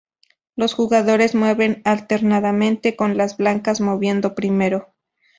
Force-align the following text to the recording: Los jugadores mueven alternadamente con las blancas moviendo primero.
Los 0.55 0.73
jugadores 0.73 1.35
mueven 1.35 1.83
alternadamente 1.85 2.95
con 2.95 3.17
las 3.17 3.37
blancas 3.37 3.81
moviendo 3.81 4.33
primero. 4.33 4.95